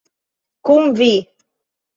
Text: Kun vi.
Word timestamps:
Kun 0.65 0.83
vi. 0.97 1.11